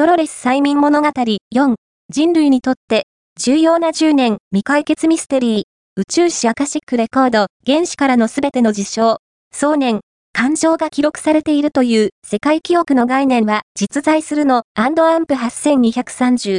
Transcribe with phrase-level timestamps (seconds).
[0.00, 1.74] ドロレス催眠物語4、
[2.08, 3.02] 人類にとって
[3.38, 5.62] 重要な10年未解決ミステリー、
[5.96, 9.18] 宇宙史アカシックレコード、原子からのすべての事象、
[9.52, 10.00] 想念、
[10.32, 16.58] 感情が記録されているという世界記憶の概念は実在するのアンプ8230